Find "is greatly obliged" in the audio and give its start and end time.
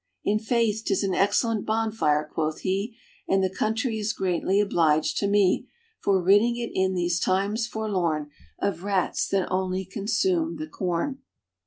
3.99-5.17